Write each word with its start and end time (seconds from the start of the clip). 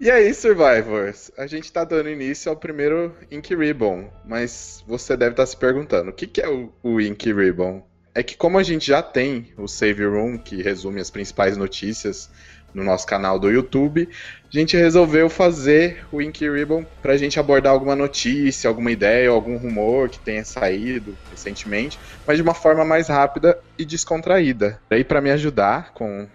E 0.00 0.10
aí, 0.10 0.32
Survivors? 0.32 1.30
A 1.36 1.46
gente 1.46 1.70
tá 1.70 1.84
dando 1.84 2.08
início 2.08 2.50
ao 2.50 2.56
primeiro 2.56 3.14
Ink 3.30 3.54
Ribbon, 3.54 4.08
mas 4.24 4.82
você 4.86 5.14
deve 5.14 5.32
estar 5.32 5.42
tá 5.42 5.46
se 5.46 5.54
perguntando, 5.54 6.08
o 6.08 6.12
que, 6.14 6.26
que 6.26 6.40
é 6.40 6.48
o, 6.48 6.72
o 6.82 6.98
Ink 6.98 7.30
Ribbon? 7.30 7.84
É 8.14 8.22
que 8.22 8.34
como 8.34 8.56
a 8.56 8.62
gente 8.62 8.86
já 8.86 9.02
tem 9.02 9.52
o 9.58 9.68
Save 9.68 10.06
Room, 10.06 10.38
que 10.38 10.62
resume 10.62 11.02
as 11.02 11.10
principais 11.10 11.54
notícias 11.58 12.30
no 12.72 12.82
nosso 12.82 13.06
canal 13.06 13.38
do 13.38 13.50
YouTube, 13.50 14.08
a 14.42 14.58
gente 14.58 14.74
resolveu 14.74 15.28
fazer 15.28 16.02
o 16.10 16.22
Ink 16.22 16.48
Ribbon 16.48 16.82
para 17.02 17.12
a 17.12 17.18
gente 17.18 17.38
abordar 17.38 17.74
alguma 17.74 17.94
notícia, 17.94 18.68
alguma 18.68 18.90
ideia, 18.90 19.28
algum 19.28 19.58
rumor 19.58 20.08
que 20.08 20.18
tenha 20.18 20.46
saído 20.46 21.14
recentemente, 21.30 22.00
mas 22.26 22.38
de 22.38 22.42
uma 22.42 22.54
forma 22.54 22.86
mais 22.86 23.08
rápida 23.08 23.58
e 23.76 23.84
descontraída. 23.84 24.80
E 24.90 25.04
para 25.04 25.20
me 25.20 25.30
ajudar 25.30 25.92
com 25.92 26.26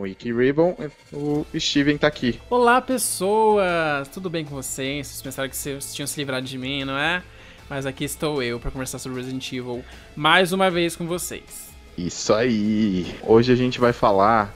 o 0.00 0.06
Ink 0.06 0.32
Ribbon, 0.32 0.76
o 1.12 1.44
Steven 1.58 1.98
tá 1.98 2.06
aqui. 2.06 2.40
Olá, 2.48 2.80
pessoas! 2.80 4.08
Tudo 4.08 4.30
bem 4.30 4.44
com 4.44 4.54
vocês? 4.54 5.08
Vocês 5.08 5.22
pensaram 5.22 5.48
que 5.48 5.56
vocês 5.56 5.92
tinham 5.92 6.06
se 6.06 6.18
livrado 6.18 6.46
de 6.46 6.56
mim, 6.56 6.84
não 6.84 6.96
é? 6.96 7.22
Mas 7.68 7.84
aqui 7.84 8.04
estou 8.04 8.42
eu 8.42 8.60
para 8.60 8.70
conversar 8.70 8.98
sobre 8.98 9.18
Resident 9.18 9.52
Evil 9.52 9.84
mais 10.14 10.52
uma 10.52 10.70
vez 10.70 10.94
com 10.94 11.06
vocês. 11.06 11.68
Isso 11.96 12.32
aí! 12.32 13.12
Hoje 13.24 13.52
a 13.52 13.56
gente 13.56 13.80
vai 13.80 13.92
falar 13.92 14.54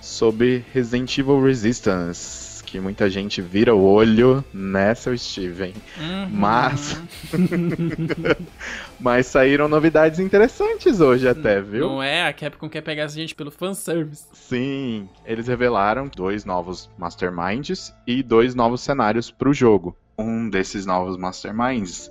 sobre 0.00 0.64
Resident 0.72 1.16
Evil 1.18 1.40
Resistance, 1.42 2.49
que 2.70 2.78
muita 2.78 3.10
gente 3.10 3.42
vira 3.42 3.74
o 3.74 3.82
olho 3.82 4.44
nessa, 4.54 5.16
Steven. 5.16 5.74
Uhum. 5.98 6.28
Mas. 6.30 7.02
Mas 9.00 9.26
saíram 9.26 9.68
novidades 9.68 10.20
interessantes 10.20 11.00
hoje 11.00 11.26
até, 11.26 11.60
viu? 11.60 11.88
Não 11.88 12.02
é? 12.02 12.28
A 12.28 12.32
Capcom 12.32 12.68
quer 12.68 12.82
pegar 12.82 13.06
a 13.06 13.08
gente 13.08 13.34
pelo 13.34 13.50
fanservice. 13.50 14.26
Sim, 14.32 15.08
eles 15.24 15.48
revelaram 15.48 16.08
dois 16.14 16.44
novos 16.44 16.88
Masterminds 16.96 17.92
e 18.06 18.22
dois 18.22 18.54
novos 18.54 18.82
cenários 18.82 19.30
para 19.30 19.48
o 19.48 19.54
jogo. 19.54 19.96
Um 20.16 20.48
desses 20.48 20.86
novos 20.86 21.16
Masterminds 21.16 22.10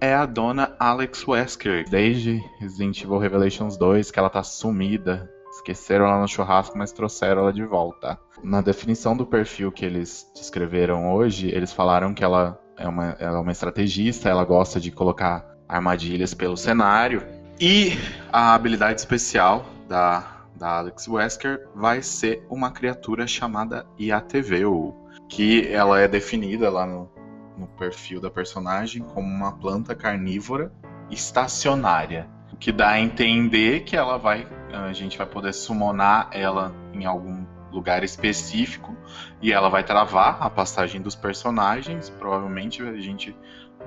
é 0.00 0.12
a 0.12 0.26
dona 0.26 0.74
Alex 0.78 1.26
Wesker. 1.26 1.88
Desde 1.88 2.42
Resident 2.60 3.00
Evil 3.02 3.18
Revelations 3.18 3.78
2, 3.78 4.10
que 4.10 4.18
ela 4.18 4.28
tá 4.28 4.42
sumida 4.42 5.30
Esqueceram 5.54 6.06
ela 6.06 6.20
no 6.20 6.26
churrasco, 6.26 6.76
mas 6.76 6.90
trouxeram 6.90 7.42
ela 7.42 7.52
de 7.52 7.64
volta. 7.64 8.18
Na 8.44 8.60
definição 8.60 9.16
do 9.16 9.24
perfil 9.24 9.72
que 9.72 9.86
eles 9.86 10.30
descreveram 10.34 11.10
hoje, 11.14 11.48
eles 11.48 11.72
falaram 11.72 12.12
que 12.12 12.22
ela 12.22 12.60
é 12.76 12.86
uma, 12.86 13.16
ela 13.18 13.38
é 13.38 13.40
uma 13.40 13.50
estrategista, 13.50 14.28
ela 14.28 14.44
gosta 14.44 14.78
de 14.78 14.90
colocar 14.90 15.56
armadilhas 15.66 16.34
pelo 16.34 16.54
cenário. 16.54 17.26
E 17.58 17.92
a 18.30 18.54
habilidade 18.54 19.00
especial 19.00 19.64
da, 19.88 20.42
da 20.56 20.76
Alex 20.76 21.08
Wesker 21.08 21.66
vai 21.74 22.02
ser 22.02 22.44
uma 22.50 22.70
criatura 22.70 23.26
chamada 23.26 23.86
Iateveu, 23.98 24.94
que 25.26 25.66
ela 25.68 25.98
é 25.98 26.06
definida 26.06 26.68
lá 26.68 26.84
no, 26.84 27.10
no 27.56 27.66
perfil 27.66 28.20
da 28.20 28.30
personagem 28.30 29.02
como 29.02 29.26
uma 29.26 29.52
planta 29.52 29.94
carnívora 29.94 30.70
estacionária. 31.10 32.28
O 32.52 32.56
que 32.56 32.70
dá 32.70 32.90
a 32.90 33.00
entender 33.00 33.84
que 33.84 33.96
ela 33.96 34.18
vai. 34.18 34.46
A 34.70 34.92
gente 34.92 35.16
vai 35.16 35.26
poder 35.26 35.54
summonar 35.54 36.28
ela 36.30 36.74
em 36.92 37.06
algum 37.06 37.53
lugar 37.74 38.04
específico 38.04 38.96
e 39.42 39.52
ela 39.52 39.68
vai 39.68 39.82
travar 39.82 40.38
a 40.40 40.48
passagem 40.48 41.02
dos 41.02 41.14
personagens. 41.14 42.08
Provavelmente 42.08 42.82
a 42.82 43.00
gente 43.00 43.36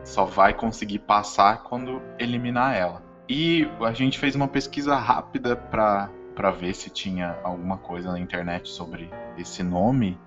só 0.03 0.25
vai 0.25 0.53
conseguir 0.53 0.99
passar 0.99 1.63
quando 1.63 2.01
eliminar 2.19 2.75
ela. 2.75 3.01
E 3.29 3.67
a 3.81 3.93
gente 3.93 4.19
fez 4.19 4.35
uma 4.35 4.47
pesquisa 4.47 4.95
rápida 4.95 5.55
para 5.55 6.51
ver 6.51 6.73
se 6.73 6.89
tinha 6.89 7.37
alguma 7.43 7.77
coisa 7.77 8.11
na 8.11 8.19
internet 8.19 8.69
sobre 8.69 9.09
esse 9.37 9.63
nome. 9.63 10.17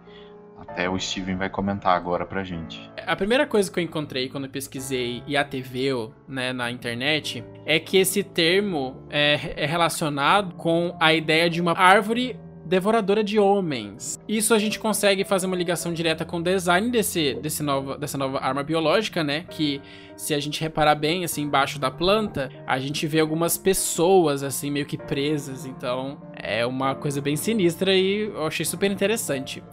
Até 0.59 0.89
o 0.89 0.99
Steven 0.99 1.37
vai 1.37 1.49
comentar 1.49 1.97
agora 1.97 2.27
pra 2.27 2.45
gente. 2.45 2.91
A 3.07 3.17
primeira 3.17 3.47
coisa 3.47 3.73
que 3.73 3.81
eu 3.81 3.83
encontrei 3.83 4.29
quando 4.29 4.45
eu 4.45 4.51
pesquisei 4.51 5.23
IATV 5.27 6.11
né, 6.29 6.53
na 6.53 6.71
internet 6.71 7.43
é 7.65 7.81
que 7.81 7.97
esse 7.97 8.23
termo 8.23 9.03
é, 9.09 9.65
é 9.65 9.67
relacionado 9.67 10.55
com 10.57 10.95
a 11.01 11.15
ideia 11.15 11.49
de 11.49 11.61
uma 11.61 11.73
árvore 11.73 12.39
devoradora 12.71 13.25
de 13.25 13.37
homens. 13.37 14.21
Isso 14.29 14.55
a 14.55 14.59
gente 14.59 14.79
consegue 14.79 15.25
fazer 15.25 15.47
uma 15.47 15.57
ligação 15.57 15.93
direta 15.93 16.25
com 16.25 16.37
o 16.37 16.43
design 16.43 16.89
desse, 16.89 17.35
desse 17.35 17.65
nova, 17.65 17.99
dessa 17.99 18.17
nova 18.17 18.39
arma 18.39 18.63
biológica, 18.63 19.25
né? 19.25 19.45
Que 19.51 19.83
se 20.17 20.33
a 20.33 20.39
gente 20.39 20.61
reparar 20.61 20.95
bem, 20.95 21.25
assim, 21.25 21.43
embaixo 21.43 21.81
da 21.81 21.91
planta, 21.91 22.49
a 22.65 22.79
gente 22.79 23.09
vê 23.09 23.19
algumas 23.19 23.59
pessoas, 23.59 24.45
assim, 24.45 24.71
meio 24.71 24.87
que 24.87 24.97
presas. 24.97 25.67
Então, 25.67 26.23
é 26.37 26.65
uma 26.65 26.95
coisa 26.95 27.21
bem 27.21 27.35
sinistra 27.35 27.93
e 27.93 28.29
eu 28.29 28.47
achei 28.47 28.65
super 28.65 28.89
interessante. 28.89 29.65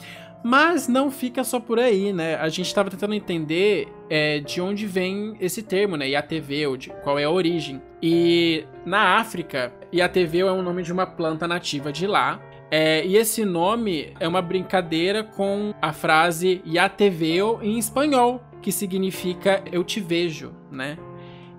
Mas 0.44 0.88
não 0.88 1.12
fica 1.12 1.44
só 1.44 1.59
por 1.59 1.79
aí, 1.79 2.14
né? 2.14 2.35
A 2.35 2.50
gente 2.50 2.68
estava 2.68 2.90
tentando 2.90 3.14
entender 3.14 3.88
é, 4.09 4.40
de 4.40 4.62
onde 4.62 4.88
vem 4.88 5.35
esse 5.40 5.62
termo, 5.62 5.97
né? 5.97 6.09
IATV, 6.09 6.68
ou 6.68 6.78
de 6.78 6.90
qual 7.03 7.19
é 7.19 7.25
a 7.25 7.29
origem. 7.29 7.81
E 8.02 8.66
na 8.85 9.18
África, 9.18 9.74
IATV 9.91 10.40
é 10.40 10.46
o 10.46 10.62
nome 10.62 10.84
de 10.84 10.94
uma 10.94 11.06
planta 11.06 11.47
nativa 11.47 11.91
de 11.91 12.08
lá. 12.08 12.40
É, 12.69 13.05
e 13.05 13.16
esse 13.16 13.45
nome 13.45 14.13
é 14.19 14.28
uma 14.28 14.41
brincadeira 14.41 15.23
com 15.23 15.73
a 15.81 15.94
frase 15.94 16.61
IATVEO 16.66 17.59
em 17.61 17.78
espanhol, 17.78 18.41
que 18.61 18.72
significa 18.72 19.63
eu 19.72 19.83
te 19.83 20.01
vejo, 20.01 20.53
né? 20.69 20.97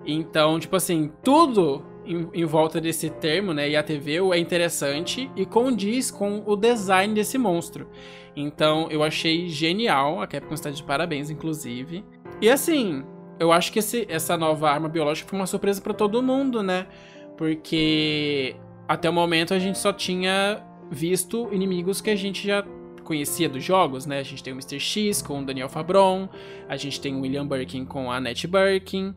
Então, 0.05 0.59
tipo 0.59 0.75
assim, 0.75 1.11
tudo 1.23 1.83
em, 2.05 2.27
em, 2.33 2.45
volta 2.45 2.79
desse 2.79 3.09
termo, 3.09 3.53
né, 3.53 3.69
IATV, 3.69 4.17
é 4.33 4.37
interessante 4.37 5.29
e 5.35 5.45
condiz 5.45 6.09
com 6.09 6.43
o 6.45 6.55
design 6.55 7.13
desse 7.13 7.37
monstro. 7.37 7.87
Então 8.35 8.87
eu 8.89 9.03
achei 9.03 9.49
genial, 9.49 10.21
a 10.21 10.27
Capcom 10.27 10.53
está 10.53 10.69
de 10.69 10.83
parabéns, 10.83 11.29
inclusive. 11.29 12.03
E 12.41 12.49
assim, 12.49 13.03
eu 13.39 13.51
acho 13.51 13.71
que 13.71 13.79
esse, 13.79 14.05
essa 14.09 14.37
nova 14.37 14.69
arma 14.69 14.89
biológica 14.89 15.29
foi 15.29 15.37
uma 15.37 15.47
surpresa 15.47 15.81
para 15.81 15.93
todo 15.93 16.21
mundo, 16.23 16.63
né? 16.63 16.87
Porque 17.37 18.55
até 18.87 19.09
o 19.09 19.13
momento 19.13 19.53
a 19.53 19.59
gente 19.59 19.77
só 19.77 19.93
tinha 19.93 20.63
visto 20.91 21.49
inimigos 21.51 22.01
que 22.01 22.09
a 22.09 22.15
gente 22.15 22.45
já 22.45 22.63
conhecia 23.03 23.49
dos 23.49 23.63
jogos, 23.63 24.05
né? 24.05 24.19
A 24.19 24.23
gente 24.23 24.43
tem 24.43 24.53
o 24.53 24.55
Mr. 24.55 24.79
X 24.79 25.21
com 25.21 25.39
o 25.39 25.45
Daniel 25.45 25.69
Fabron, 25.69 26.29
a 26.67 26.77
gente 26.77 27.01
tem 27.01 27.15
o 27.15 27.21
William 27.21 27.47
Birkin 27.47 27.83
com 27.83 28.11
a 28.11 28.17
Annette 28.17 28.47
Birkin. 28.47 29.15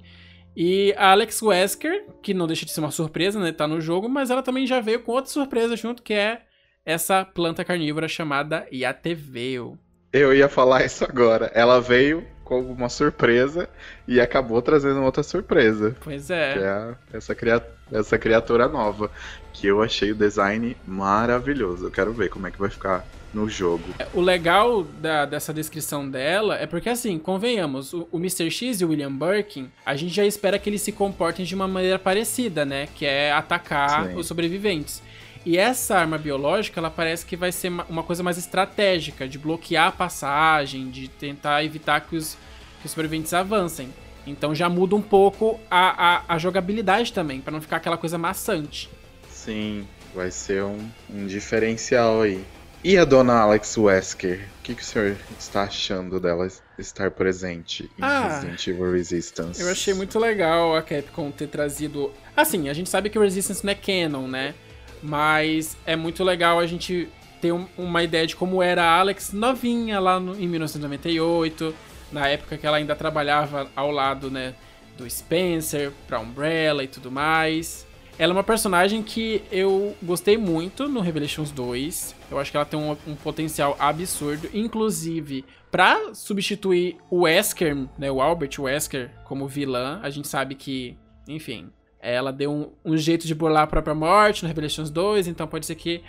E 0.56 0.94
a 0.98 1.12
Alex 1.12 1.42
Wesker, 1.42 2.06
que 2.22 2.34
não 2.34 2.46
deixa 2.46 2.64
de 2.66 2.72
ser 2.72 2.80
uma 2.80 2.90
surpresa, 2.90 3.40
né? 3.40 3.52
Tá 3.52 3.66
no 3.66 3.80
jogo, 3.80 4.08
mas 4.08 4.30
ela 4.30 4.42
também 4.42 4.66
já 4.66 4.80
veio 4.80 5.02
com 5.02 5.12
outra 5.12 5.30
surpresa 5.30 5.76
junto, 5.76 6.02
que 6.02 6.14
é 6.14 6.42
essa 6.84 7.24
planta 7.24 7.64
carnívora 7.64 8.08
chamada 8.08 8.66
Iateveu. 8.70 9.78
Eu 10.12 10.34
ia 10.34 10.48
falar 10.48 10.84
isso 10.84 11.04
agora. 11.04 11.50
Ela 11.54 11.80
veio 11.80 12.26
como 12.44 12.70
uma 12.70 12.90
surpresa 12.90 13.68
e 14.06 14.20
acabou 14.20 14.60
trazendo 14.60 15.02
outra 15.02 15.22
surpresa. 15.22 15.96
Pois 16.00 16.30
é. 16.30 16.52
Que 16.52 16.58
é 16.58 17.16
essa, 17.16 17.34
criatura, 17.34 17.72
essa 17.92 18.18
criatura 18.18 18.68
nova. 18.68 19.10
Que 19.52 19.66
eu 19.66 19.82
achei 19.82 20.10
o 20.12 20.14
design 20.14 20.76
maravilhoso. 20.86 21.86
Eu 21.86 21.90
quero 21.90 22.12
ver 22.12 22.30
como 22.30 22.46
é 22.46 22.50
que 22.50 22.58
vai 22.58 22.70
ficar 22.70 23.06
no 23.32 23.48
jogo. 23.48 23.84
É, 23.98 24.06
o 24.12 24.20
legal 24.20 24.82
da, 24.82 25.24
dessa 25.24 25.52
descrição 25.52 26.08
dela 26.08 26.56
é 26.56 26.66
porque, 26.66 26.88
assim, 26.88 27.18
convenhamos, 27.18 27.92
o, 27.92 28.08
o 28.10 28.18
Mr. 28.18 28.50
X 28.50 28.80
e 28.80 28.84
o 28.84 28.88
William 28.88 29.12
Birkin, 29.12 29.70
a 29.84 29.96
gente 29.96 30.14
já 30.14 30.24
espera 30.24 30.58
que 30.58 30.68
eles 30.68 30.82
se 30.82 30.92
comportem 30.92 31.44
de 31.44 31.54
uma 31.54 31.68
maneira 31.68 31.98
parecida, 31.98 32.64
né? 32.64 32.88
Que 32.94 33.06
é 33.06 33.32
atacar 33.32 34.08
Sim. 34.08 34.16
os 34.16 34.26
sobreviventes. 34.26 35.02
E 35.44 35.58
essa 35.58 35.96
arma 35.98 36.18
biológica, 36.18 36.78
ela 36.78 36.90
parece 36.90 37.26
que 37.26 37.36
vai 37.36 37.50
ser 37.50 37.68
uma 37.88 38.02
coisa 38.02 38.22
mais 38.22 38.38
estratégica, 38.38 39.26
de 39.26 39.38
bloquear 39.38 39.88
a 39.88 39.92
passagem, 39.92 40.88
de 40.88 41.08
tentar 41.08 41.64
evitar 41.64 42.00
que 42.00 42.16
os, 42.16 42.36
que 42.80 42.86
os 42.86 42.92
sobreviventes 42.92 43.34
avancem. 43.34 43.92
Então 44.26 44.54
já 44.54 44.68
muda 44.68 44.94
um 44.94 45.02
pouco 45.02 45.58
a, 45.70 46.16
a, 46.16 46.34
a 46.34 46.38
jogabilidade 46.38 47.12
também, 47.12 47.40
para 47.40 47.52
não 47.52 47.60
ficar 47.60 47.76
aquela 47.76 47.96
coisa 47.96 48.16
maçante. 48.16 48.88
Sim, 49.28 49.86
vai 50.14 50.30
ser 50.30 50.62
um, 50.62 50.78
um 51.10 51.26
diferencial 51.26 52.22
aí. 52.22 52.44
E 52.84 52.98
a 52.98 53.04
dona 53.04 53.34
Alex 53.34 53.78
Wesker? 53.78 54.40
O 54.58 54.62
que, 54.64 54.74
que 54.74 54.82
o 54.82 54.84
senhor 54.84 55.16
está 55.38 55.62
achando 55.62 56.18
dela 56.18 56.48
estar 56.76 57.12
presente 57.12 57.88
em 57.96 58.02
ah, 58.02 58.28
Resident 58.28 58.66
Evil 58.66 58.92
Resistance? 58.92 59.60
Eu 59.60 59.70
achei 59.70 59.94
muito 59.94 60.18
legal 60.18 60.74
a 60.76 60.82
Capcom 60.82 61.30
ter 61.30 61.46
trazido. 61.46 62.12
Assim, 62.36 62.68
a 62.68 62.72
gente 62.72 62.90
sabe 62.90 63.08
que 63.08 63.16
o 63.16 63.22
Resistance 63.22 63.64
não 63.64 63.72
é 63.72 63.76
canon, 63.76 64.26
né? 64.26 64.54
Mas 65.00 65.76
é 65.86 65.94
muito 65.94 66.24
legal 66.24 66.58
a 66.58 66.66
gente 66.66 67.08
ter 67.40 67.52
um, 67.52 67.66
uma 67.78 68.02
ideia 68.02 68.26
de 68.26 68.34
como 68.34 68.60
era 68.60 68.82
a 68.82 68.98
Alex 68.98 69.32
novinha 69.32 70.00
lá 70.00 70.18
no, 70.18 70.34
em 70.40 70.48
1998, 70.48 71.74
na 72.12 72.28
época 72.28 72.56
que 72.56 72.66
ela 72.66 72.76
ainda 72.76 72.94
trabalhava 72.94 73.70
ao 73.74 73.90
lado, 73.90 74.30
né, 74.30 74.54
do 74.96 75.08
Spencer, 75.08 75.92
pra 76.06 76.20
Umbrella 76.20 76.84
e 76.84 76.88
tudo 76.88 77.10
mais. 77.10 77.86
Ela 78.18 78.32
é 78.32 78.36
uma 78.36 78.44
personagem 78.44 79.02
que 79.02 79.42
eu 79.50 79.96
gostei 80.02 80.36
muito 80.36 80.86
no 80.88 81.00
Revelations 81.00 81.50
2. 81.50 82.14
Eu 82.30 82.38
acho 82.38 82.50
que 82.50 82.56
ela 82.56 82.66
tem 82.66 82.78
um, 82.78 82.96
um 83.06 83.16
potencial 83.16 83.74
absurdo. 83.78 84.48
Inclusive, 84.52 85.44
para 85.70 86.14
substituir 86.14 86.98
o 87.10 87.22
Wesker, 87.22 87.88
né, 87.98 88.10
o 88.10 88.20
Albert 88.20 88.50
Wesker, 88.58 89.10
como 89.24 89.48
vilã, 89.48 89.98
a 90.02 90.10
gente 90.10 90.28
sabe 90.28 90.54
que, 90.54 90.96
enfim, 91.26 91.70
ela 91.98 92.30
deu 92.30 92.52
um, 92.52 92.92
um, 92.92 92.96
jeito 92.96 93.26
de 93.26 93.34
burlar 93.34 93.62
a 93.62 93.66
própria 93.66 93.94
morte 93.94 94.42
no 94.42 94.48
Revelations 94.48 94.90
2, 94.90 95.28
então 95.28 95.46
pode 95.46 95.64
ser 95.64 95.76
que 95.76 96.02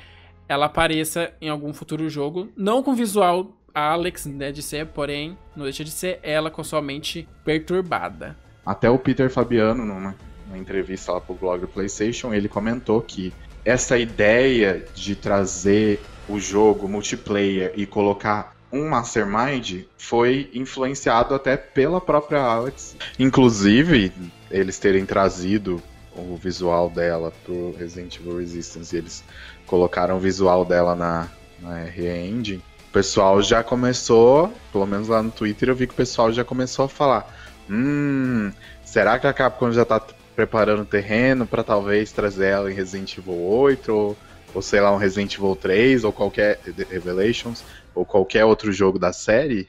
ela 0.50 0.66
apareça 0.66 1.34
em 1.40 1.50
algum 1.50 1.74
futuro 1.74 2.10
jogo, 2.10 2.50
não 2.58 2.84
com 2.84 2.94
visual 2.94 3.58
Alex, 3.74 4.26
né, 4.26 4.52
de 4.52 4.62
ser, 4.62 4.88
porém, 4.88 5.38
não 5.56 5.64
deixa 5.64 5.84
de 5.84 5.92
ser 5.92 6.20
ela 6.22 6.52
com 6.52 6.64
sua 6.64 6.82
mente 6.82 7.28
perturbada. 7.44 8.38
Até 8.66 8.90
o 8.90 9.00
Peter 9.00 9.30
Fabiano, 9.30 9.84
numa, 9.86 10.16
numa 10.48 10.58
entrevista 10.58 11.12
lá 11.12 11.20
pro 11.20 11.34
blog 11.34 11.62
do 11.62 11.68
PlayStation, 11.68 12.34
ele 12.34 12.48
comentou 12.48 13.02
que 13.02 13.34
essa 13.66 13.98
ideia 13.98 14.86
de 14.94 15.16
trazer 15.16 16.00
o 16.30 16.40
jogo 16.40 16.88
multiplayer 16.88 17.74
e 17.76 17.86
colocar 17.86 18.56
um 18.72 18.90
Mastermind 18.90 19.84
foi 19.98 20.50
influenciado 20.54 21.36
até 21.36 21.56
pela 21.56 22.02
própria 22.02 22.42
Alex. 22.42 22.96
Inclusive, 23.20 24.12
eles 24.50 24.80
terem 24.80 25.06
trazido 25.06 25.82
o 26.16 26.36
visual 26.36 26.90
dela 26.90 27.32
pro 27.44 27.76
Resident 27.78 28.18
Evil 28.18 28.38
Resistance 28.38 28.96
eles 28.96 29.24
colocaram 29.66 30.18
o 30.18 30.20
visual 30.20 30.64
dela 30.64 30.96
na, 30.96 31.28
na 31.60 31.82
R-Engine. 31.82 32.62
O 32.94 33.02
pessoal 33.04 33.42
já 33.42 33.64
começou, 33.64 34.54
pelo 34.72 34.86
menos 34.86 35.08
lá 35.08 35.24
no 35.24 35.32
Twitter 35.32 35.68
eu 35.68 35.76
vi 35.76 35.88
que 35.88 35.96
o 35.96 35.98
pessoal 35.98 36.32
já 36.32 36.46
começou 36.46 36.86
a 36.86 36.88
falar: 36.88 37.28
Hum, 37.68 38.52
será 38.86 39.18
que 39.18 39.26
a 39.26 39.34
Capcom 39.34 39.72
já 39.72 39.84
tá 39.84 40.00
preparando 40.36 40.86
terreno 40.86 41.48
para 41.48 41.64
talvez 41.64 42.12
trazer 42.12 42.50
ela 42.50 42.72
em 42.72 42.76
Resident 42.76 43.18
Evil 43.18 43.34
8 43.34 43.92
ou, 43.92 44.18
ou 44.54 44.62
sei 44.62 44.80
lá, 44.80 44.94
um 44.94 44.98
Resident 44.98 45.34
Evil 45.34 45.56
3 45.56 46.04
ou 46.04 46.14
qualquer 46.14 46.60
Revelations 46.88 47.64
ou 47.96 48.06
qualquer 48.06 48.46
outro 48.46 48.72
jogo 48.72 49.00
da 49.00 49.12
série? 49.12 49.68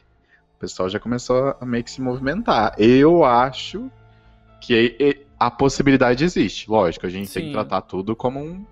O 0.58 0.60
pessoal 0.60 0.90
já 0.90 1.00
começou 1.00 1.56
a 1.58 1.64
meio 1.64 1.82
que 1.82 1.92
se 1.92 2.02
movimentar. 2.02 2.74
Eu 2.76 3.24
acho 3.24 3.90
que 4.60 5.24
a 5.40 5.50
possibilidade 5.50 6.22
existe. 6.24 6.68
Lógico, 6.70 7.06
a 7.06 7.10
gente 7.10 7.28
Sim. 7.28 7.40
tem 7.40 7.46
que 7.46 7.52
tratar 7.54 7.80
tudo 7.80 8.14
como 8.14 8.38
um, 8.38 8.66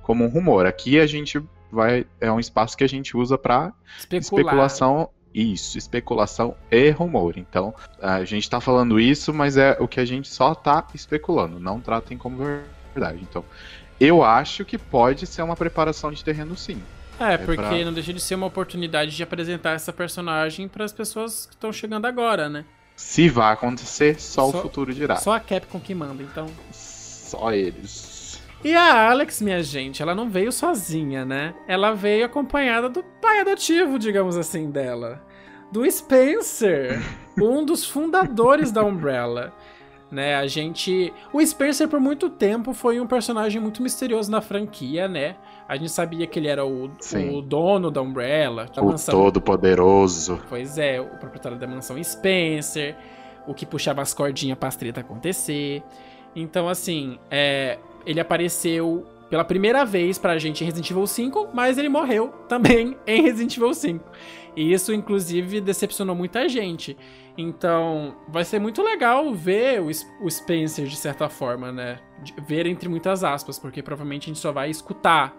como 0.00 0.24
um 0.24 0.28
rumor. 0.28 0.64
Aqui 0.64 0.98
a 0.98 1.06
gente 1.06 1.38
vai. 1.70 2.06
É 2.20 2.30
um 2.30 2.40
espaço 2.40 2.76
que 2.76 2.84
a 2.84 2.88
gente 2.88 3.16
usa 3.16 3.36
para 3.38 3.72
especulação. 4.12 5.10
Isso, 5.34 5.76
especulação 5.76 6.56
e 6.70 6.90
rumor. 6.90 7.36
Então, 7.36 7.74
a 8.00 8.24
gente 8.24 8.44
está 8.44 8.60
falando 8.60 8.98
isso, 8.98 9.32
mas 9.32 9.56
é 9.56 9.76
o 9.78 9.86
que 9.86 10.00
a 10.00 10.04
gente 10.04 10.28
só 10.28 10.52
está 10.52 10.84
especulando. 10.94 11.60
Não 11.60 11.80
tratem 11.80 12.16
como 12.16 12.38
verdade. 12.94 13.20
Então, 13.22 13.44
eu 14.00 14.24
acho 14.24 14.64
que 14.64 14.78
pode 14.78 15.26
ser 15.26 15.42
uma 15.42 15.54
preparação 15.54 16.10
de 16.10 16.24
terreno, 16.24 16.56
sim. 16.56 16.82
É, 17.20 17.34
é 17.34 17.38
porque 17.38 17.56
pra... 17.56 17.84
não 17.84 17.92
deixa 17.92 18.12
de 18.12 18.20
ser 18.20 18.36
uma 18.36 18.46
oportunidade 18.46 19.14
de 19.14 19.22
apresentar 19.22 19.72
essa 19.72 19.92
personagem 19.92 20.68
para 20.68 20.84
as 20.84 20.92
pessoas 20.92 21.46
que 21.46 21.54
estão 21.54 21.72
chegando 21.72 22.06
agora, 22.06 22.48
né? 22.48 22.64
Se 22.96 23.28
vai 23.28 23.52
acontecer, 23.52 24.20
só, 24.20 24.50
só, 24.50 24.58
o 24.58 24.62
futuro 24.62 24.92
dirá. 24.92 25.16
Só 25.16 25.32
a 25.32 25.40
Capcom 25.40 25.78
que 25.78 25.94
manda, 25.94 26.22
então. 26.22 26.46
Só 26.72 27.52
eles. 27.52 28.17
E 28.64 28.74
a 28.74 29.08
Alex, 29.10 29.40
minha 29.40 29.62
gente, 29.62 30.02
ela 30.02 30.14
não 30.14 30.28
veio 30.28 30.50
sozinha, 30.50 31.24
né? 31.24 31.54
Ela 31.66 31.92
veio 31.92 32.26
acompanhada 32.26 32.88
do 32.88 33.04
pai 33.22 33.40
adotivo, 33.40 33.98
digamos 33.98 34.36
assim, 34.36 34.68
dela. 34.70 35.22
Do 35.70 35.88
Spencer, 35.88 37.00
um 37.38 37.64
dos 37.64 37.84
fundadores 37.84 38.72
da 38.72 38.82
Umbrella. 38.82 39.52
Né, 40.10 40.34
a 40.36 40.46
gente. 40.46 41.12
O 41.34 41.44
Spencer, 41.44 41.86
por 41.86 42.00
muito 42.00 42.30
tempo, 42.30 42.72
foi 42.72 42.98
um 42.98 43.06
personagem 43.06 43.60
muito 43.60 43.82
misterioso 43.82 44.30
na 44.30 44.40
franquia, 44.40 45.06
né? 45.06 45.36
A 45.68 45.76
gente 45.76 45.90
sabia 45.90 46.26
que 46.26 46.38
ele 46.38 46.48
era 46.48 46.64
o, 46.64 46.90
o 47.30 47.42
dono 47.42 47.90
da 47.90 48.00
Umbrella. 48.00 48.66
Da 48.74 48.80
o 48.80 48.86
mansão... 48.86 49.14
todo-poderoso. 49.14 50.40
Pois 50.48 50.78
é, 50.78 50.98
o 50.98 51.18
proprietário 51.18 51.58
da 51.58 51.66
mansão 51.66 52.02
Spencer. 52.02 52.96
O 53.46 53.52
que 53.52 53.66
puxava 53.66 54.00
as 54.00 54.14
cordinhas 54.14 54.56
pra 54.58 54.70
treta 54.70 55.00
acontecer. 55.00 55.82
Então, 56.34 56.68
assim, 56.70 57.18
é, 57.30 57.78
ele 58.06 58.20
apareceu 58.20 59.06
pela 59.28 59.44
primeira 59.44 59.84
vez 59.84 60.18
pra 60.18 60.38
gente 60.38 60.62
em 60.62 60.66
Resident 60.66 60.90
Evil 60.90 61.06
5, 61.06 61.50
mas 61.52 61.78
ele 61.78 61.88
morreu 61.88 62.28
também 62.48 62.96
em 63.06 63.22
Resident 63.22 63.56
Evil 63.56 63.74
5. 63.74 64.04
E 64.56 64.72
isso, 64.72 64.92
inclusive, 64.92 65.60
decepcionou 65.60 66.16
muita 66.16 66.48
gente. 66.48 66.96
Então, 67.36 68.16
vai 68.26 68.44
ser 68.44 68.58
muito 68.58 68.82
legal 68.82 69.32
ver 69.32 69.80
o, 69.80 70.30
Spencer, 70.30 70.86
de 70.86 70.96
certa 70.96 71.28
forma, 71.28 71.70
né? 71.70 72.00
Ver 72.46 72.66
entre 72.66 72.88
muitas 72.88 73.22
aspas, 73.22 73.58
porque 73.58 73.82
provavelmente 73.82 74.24
a 74.24 74.28
gente 74.28 74.40
só 74.40 74.50
vai 74.50 74.70
escutar 74.70 75.36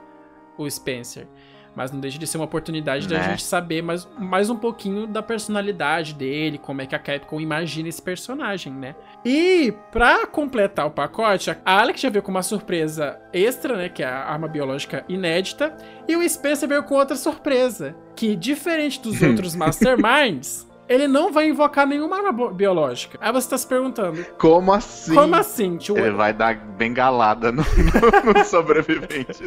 o 0.57 0.69
Spencer. 0.69 1.27
Mas 1.75 1.92
não 1.92 2.00
deixa 2.00 2.18
de 2.18 2.27
ser 2.27 2.38
uma 2.38 2.45
oportunidade 2.45 3.07
né? 3.07 3.18
da 3.18 3.24
gente 3.24 3.44
saber 3.44 3.81
mais, 3.81 4.07
mais 4.18 4.50
um 4.50 4.56
pouquinho 4.56 5.07
da 5.07 5.21
personalidade 5.21 6.13
dele, 6.13 6.57
como 6.57 6.81
é 6.81 6.86
que 6.86 6.95
a 6.95 7.00
Capcom 7.00 7.39
imagina 7.39 7.89
esse 7.89 8.01
personagem, 8.01 8.74
né? 8.74 8.95
E 9.24 9.74
pra 9.92 10.25
completar 10.27 10.88
o 10.88 10.92
pacote, 10.92 11.50
a 11.51 11.57
Alex 11.63 12.01
já 12.01 12.10
veio 12.10 12.24
com 12.24 12.31
uma 12.31 12.44
surpresa 12.44 13.19
extra, 13.33 13.75
né? 13.75 13.89
Que 13.89 14.04
é 14.04 14.07
a 14.07 14.25
arma 14.25 14.48
biológica 14.48 15.04
inédita. 15.07 15.75
E 16.07 16.16
o 16.16 16.27
Spencer 16.27 16.68
veio 16.68 16.83
com 16.83 16.95
outra 16.95 17.16
surpresa. 17.16 17.95
Que, 18.16 18.36
diferente 18.36 19.01
dos 19.01 19.21
outros 19.24 19.56
Masterminds, 19.56 20.69
ele 20.89 21.07
não 21.07 21.31
vai 21.31 21.47
invocar 21.47 21.86
nenhuma 21.86 22.18
arma 22.18 22.51
biológica. 22.51 23.19
Aí 23.21 23.31
você 23.31 23.47
tá 23.47 23.57
se 23.57 23.68
perguntando. 23.68 24.25
Como 24.39 24.74
assim? 24.74 25.13
Como 25.13 25.36
assim, 25.36 25.77
tio? 25.77 25.95
Ele 25.95 26.12
vai 26.12 26.33
dar 26.33 26.56
bengalada 26.56 27.51
no, 27.51 27.62
no, 28.25 28.33
nos 28.33 28.47
sobreviventes. 28.47 29.39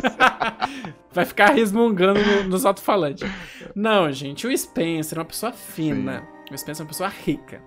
vai 1.11 1.25
ficar 1.25 1.51
resmungando 1.51 2.21
no, 2.21 2.45
nos 2.45 2.65
alto-falantes. 2.65 3.29
Não, 3.75 4.11
gente, 4.13 4.47
o 4.47 4.57
Spencer 4.57 5.19
é 5.19 5.21
uma 5.21 5.27
pessoa 5.27 5.53
fina. 5.53 6.21
Sim. 6.47 6.55
O 6.55 6.59
Spencer 6.59 6.83
é 6.83 6.85
uma 6.85 6.89
pessoa 6.89 7.09
rica. 7.09 7.61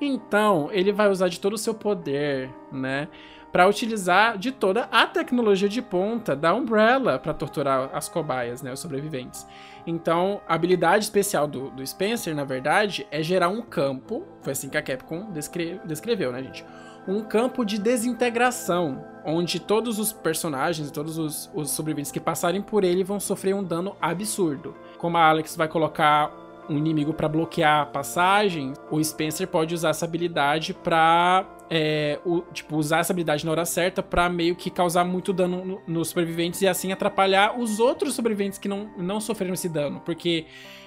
Então, 0.00 0.68
ele 0.70 0.92
vai 0.92 1.08
usar 1.08 1.26
de 1.28 1.40
todo 1.40 1.54
o 1.54 1.58
seu 1.58 1.74
poder, 1.74 2.48
né? 2.70 3.08
para 3.50 3.66
utilizar 3.66 4.36
de 4.36 4.52
toda 4.52 4.84
a 4.92 5.06
tecnologia 5.06 5.68
de 5.68 5.80
ponta 5.80 6.36
da 6.36 6.54
Umbrella 6.54 7.18
para 7.18 7.32
torturar 7.32 7.90
as 7.92 8.08
cobaias, 8.08 8.62
né, 8.62 8.72
os 8.72 8.80
sobreviventes. 8.80 9.46
Então, 9.88 10.42
a 10.46 10.54
habilidade 10.54 11.04
especial 11.04 11.48
do, 11.48 11.70
do 11.70 11.86
Spencer, 11.86 12.34
na 12.36 12.44
verdade, 12.44 13.06
é 13.10 13.22
gerar 13.22 13.48
um 13.48 13.62
campo, 13.62 14.22
foi 14.42 14.52
assim 14.52 14.68
que 14.68 14.76
a 14.76 14.82
Capcom 14.82 15.32
descre 15.32 15.80
descreveu, 15.82 16.30
né, 16.30 16.42
gente? 16.42 16.62
Um 17.08 17.22
campo 17.22 17.64
de 17.64 17.78
desintegração, 17.78 19.02
onde 19.24 19.58
todos 19.58 19.98
os 19.98 20.12
personagens, 20.12 20.90
todos 20.90 21.16
os, 21.16 21.50
os 21.54 21.70
sobreviventes 21.70 22.12
que 22.12 22.20
passarem 22.20 22.60
por 22.60 22.84
ele 22.84 23.02
vão 23.02 23.18
sofrer 23.18 23.54
um 23.54 23.64
dano 23.64 23.96
absurdo. 23.98 24.74
Como 24.98 25.16
a 25.16 25.26
Alex 25.26 25.56
vai 25.56 25.68
colocar 25.68 26.30
um 26.68 26.76
inimigo 26.76 27.14
para 27.14 27.26
bloquear 27.26 27.80
a 27.80 27.86
passagem, 27.86 28.74
o 28.90 29.02
Spencer 29.02 29.48
pode 29.48 29.74
usar 29.74 29.88
essa 29.88 30.04
habilidade 30.04 30.74
para 30.74 31.46
é, 31.70 32.18
o, 32.24 32.40
tipo, 32.52 32.76
usar 32.76 33.00
essa 33.00 33.12
habilidade 33.12 33.44
na 33.44 33.52
hora 33.52 33.64
certa 33.64 34.02
para 34.02 34.28
meio 34.28 34.56
que 34.56 34.70
causar 34.70 35.04
muito 35.04 35.32
dano 35.32 35.64
no, 35.64 35.82
nos 35.86 36.08
sobreviventes 36.08 36.62
e 36.62 36.68
assim 36.68 36.92
atrapalhar 36.92 37.58
os 37.58 37.78
outros 37.78 38.14
sobreviventes 38.14 38.58
que 38.58 38.68
não, 38.68 38.90
não 38.96 39.20
sofreram 39.20 39.54
esse 39.54 39.68
dano. 39.68 40.00
Porque, 40.04 40.46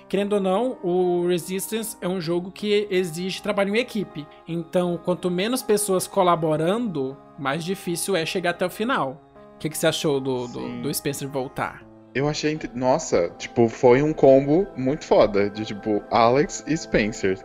querendo 0.09 0.33
ou 0.33 0.39
não, 0.39 0.77
o 0.83 1.27
Resistance 1.27 1.97
é 2.01 2.07
um 2.07 2.19
jogo 2.19 2.51
que 2.51 2.87
exige 2.89 3.41
trabalho 3.41 3.75
em 3.75 3.79
equipe. 3.79 4.25
Então, 4.47 4.99
quanto 5.03 5.29
menos 5.29 5.61
pessoas 5.61 6.07
colaborando, 6.07 7.17
mais 7.37 7.63
difícil 7.63 8.15
é 8.15 8.25
chegar 8.25 8.51
até 8.51 8.65
o 8.65 8.69
final. 8.69 9.21
O 9.55 9.57
que, 9.59 9.69
que 9.69 9.77
você 9.77 9.87
achou 9.87 10.19
do, 10.19 10.47
do, 10.47 10.81
do 10.81 10.93
Spencer 10.93 11.29
voltar? 11.29 11.91
Eu 12.13 12.27
achei. 12.27 12.59
Nossa, 12.73 13.29
tipo, 13.37 13.69
foi 13.69 14.01
um 14.01 14.13
combo 14.13 14.67
muito 14.75 15.05
foda. 15.05 15.49
De 15.49 15.65
tipo, 15.65 16.03
Alex 16.11 16.63
e 16.67 16.75
Spencer. 16.75 17.37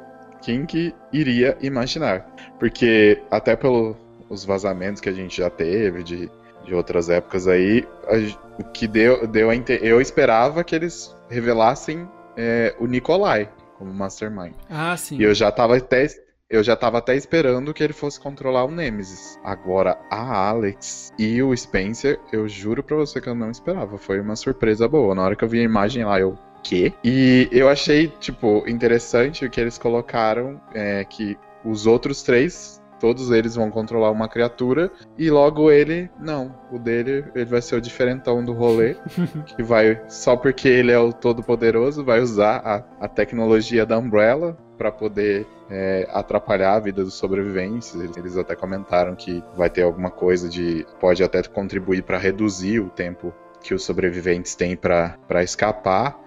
Quem 0.46 0.64
que 0.64 0.94
iria 1.12 1.58
imaginar? 1.60 2.24
Porque 2.56 3.20
até 3.32 3.56
pelos 3.56 4.44
vazamentos 4.46 5.00
que 5.00 5.08
a 5.08 5.12
gente 5.12 5.38
já 5.38 5.50
teve 5.50 6.04
de, 6.04 6.30
de 6.64 6.72
outras 6.72 7.10
épocas 7.10 7.48
aí, 7.48 7.84
a, 8.06 8.60
o 8.60 8.62
que 8.62 8.86
deu, 8.86 9.26
deu 9.26 9.50
a 9.50 9.54
Eu 9.82 10.00
esperava 10.00 10.62
que 10.62 10.72
eles 10.72 11.12
revelassem 11.28 12.08
é, 12.36 12.76
o 12.78 12.86
Nikolai 12.86 13.50
como 13.76 13.92
Mastermind. 13.92 14.54
Ah, 14.70 14.96
sim. 14.96 15.18
E 15.18 15.24
eu 15.24 15.34
já 15.34 15.50
tava 15.50 15.76
até. 15.76 16.06
Eu 16.48 16.62
já 16.62 16.76
tava 16.76 16.98
até 16.98 17.16
esperando 17.16 17.74
que 17.74 17.82
ele 17.82 17.92
fosse 17.92 18.20
controlar 18.20 18.66
o 18.66 18.70
Nemesis. 18.70 19.36
Agora, 19.42 19.98
a 20.08 20.48
Alex 20.48 21.12
e 21.18 21.42
o 21.42 21.54
Spencer, 21.56 22.20
eu 22.32 22.48
juro 22.48 22.84
pra 22.84 22.94
você 22.94 23.20
que 23.20 23.28
eu 23.28 23.34
não 23.34 23.50
esperava. 23.50 23.98
Foi 23.98 24.20
uma 24.20 24.36
surpresa 24.36 24.86
boa. 24.86 25.12
Na 25.12 25.22
hora 25.22 25.34
que 25.34 25.42
eu 25.42 25.48
vi 25.48 25.58
a 25.58 25.64
imagem 25.64 26.04
lá, 26.04 26.20
eu, 26.20 26.38
quê? 26.66 26.92
E 27.04 27.48
eu 27.52 27.68
achei, 27.68 28.08
tipo, 28.08 28.64
interessante 28.68 29.44
o 29.44 29.50
que 29.50 29.60
eles 29.60 29.78
colocaram, 29.78 30.60
é, 30.74 31.04
que 31.04 31.38
os 31.64 31.86
outros 31.86 32.22
três, 32.22 32.82
todos 32.98 33.30
eles 33.30 33.54
vão 33.54 33.70
controlar 33.70 34.10
uma 34.10 34.28
criatura, 34.28 34.90
e 35.16 35.30
logo 35.30 35.70
ele, 35.70 36.10
não. 36.18 36.54
O 36.72 36.78
dele, 36.78 37.24
ele 37.34 37.44
vai 37.44 37.62
ser 37.62 37.76
o 37.76 37.80
diferentão 37.80 38.44
do 38.44 38.52
rolê, 38.52 38.96
que 39.46 39.62
vai, 39.62 40.00
só 40.08 40.36
porque 40.36 40.68
ele 40.68 40.90
é 40.90 40.98
o 40.98 41.12
todo-poderoso, 41.12 42.04
vai 42.04 42.20
usar 42.20 42.56
a, 42.64 43.04
a 43.04 43.08
tecnologia 43.08 43.86
da 43.86 43.98
Umbrella 43.98 44.56
para 44.76 44.90
poder 44.90 45.46
é, 45.70 46.08
atrapalhar 46.12 46.74
a 46.74 46.80
vida 46.80 47.04
dos 47.04 47.14
sobreviventes. 47.14 47.94
Eles, 47.94 48.16
eles 48.16 48.36
até 48.36 48.54
comentaram 48.54 49.14
que 49.14 49.42
vai 49.56 49.70
ter 49.70 49.82
alguma 49.82 50.10
coisa 50.10 50.48
de. 50.48 50.86
pode 51.00 51.22
até 51.22 51.42
contribuir 51.42 52.02
para 52.02 52.18
reduzir 52.18 52.80
o 52.80 52.90
tempo 52.90 53.32
que 53.62 53.74
os 53.74 53.84
sobreviventes 53.84 54.54
têm 54.54 54.76
para 54.76 55.42
escapar. 55.42 56.25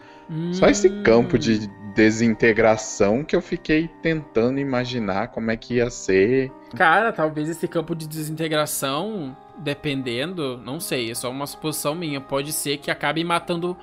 Só 0.54 0.68
esse 0.68 0.90
campo 1.02 1.38
de 1.38 1.68
desintegração 1.94 3.24
que 3.24 3.36
eu 3.36 3.42
fiquei 3.42 3.90
tentando 4.02 4.60
imaginar 4.60 5.30
como 5.30 5.52
é 5.52 5.58
que 5.58 5.76
ia 5.76 5.90
ser. 5.90 6.52
Cara, 6.76 7.12
talvez 7.12 7.50
esse 7.50 7.68
campo 7.68 7.96
de 7.96 8.08
desintegração, 8.08 9.36
dependendo, 9.58 10.58
não 10.58 10.80
sei, 10.80 11.12
é 11.12 11.16
só 11.16 11.30
uma 11.30 11.48
suposição 11.48 11.96
minha, 11.96 12.22
pode 12.22 12.54
ser 12.54 12.78
que 12.78 12.92
acabe 12.92 13.24
matando 13.24 13.76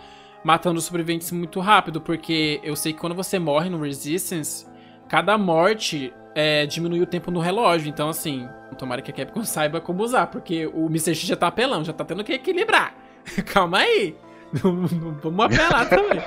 matando 0.45 0.79
os 0.79 0.85
sobreviventes 0.85 1.33
muito 1.33 1.59
rápido, 1.59 2.00
porque 2.00 2.61
eu 2.62 2.76
sei 2.76 2.93
que 2.93 3.00
quando 3.00 3.17
você 3.17 3.37
morre 3.37 3.69
no 3.69 3.81
Resistance, 3.81 4.65
cada 5.09 5.37
morte 5.37 6.15
é, 6.37 6.65
diminui 6.67 7.00
o 7.00 7.07
tempo 7.07 7.33
no 7.33 7.41
relógio. 7.41 7.88
Então, 7.88 8.09
assim, 8.09 8.49
tomara 8.79 9.03
que 9.03 9.11
a 9.11 9.15
Capcom 9.15 9.43
saiba 9.45 9.81
como 9.81 10.05
usar, 10.05 10.29
porque 10.29 10.67
o 10.67 10.87
Mr. 10.87 11.17
X 11.17 11.23
já 11.23 11.37
tá 11.37 11.49
apelando, 11.49 11.85
já 11.85 11.93
tá 11.93 12.05
tendo 12.05 12.23
que 12.23 12.33
equilibrar. 12.33 12.95
Calma 13.53 13.79
aí. 13.79 14.15
Vamos 14.63 14.93
apelar 15.45 15.89
também. 15.89 16.21